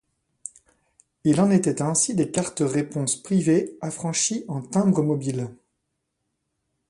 Il 1.25 1.39
en 1.41 1.51
était 1.51 1.83
ainsi 1.83 2.15
des 2.15 2.31
cartes-réponses 2.31 3.21
privées 3.21 3.77
affranchies 3.81 4.45
en 4.47 4.63
timbres 4.63 5.03
mobiles. 5.03 5.51